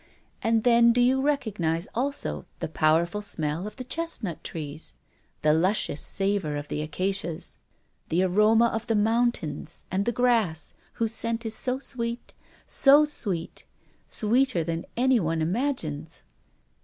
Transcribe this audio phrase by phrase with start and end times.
[0.41, 4.95] And then do you recognize also the powerful smell of the chestnut trees,
[5.43, 7.59] the luscious savor of the acacias,
[8.09, 12.33] the aroma of the mountains, and the grass, whose scent is so sweet,
[12.65, 13.65] so sweet
[14.07, 16.23] sweeter than anyone imagines?"